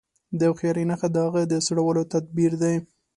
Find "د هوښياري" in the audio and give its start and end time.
0.37-0.83